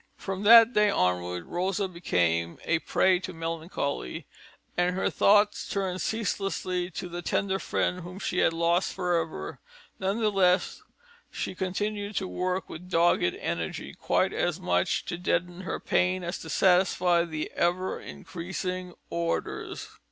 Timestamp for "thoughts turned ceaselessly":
5.11-6.89